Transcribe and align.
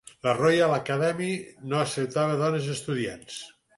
La 0.27 0.31
Royal 0.37 0.71
Academy 0.77 1.29
no 1.73 1.81
acceptava 1.83 2.41
dones 2.41 2.71
estudiants. 2.77 3.37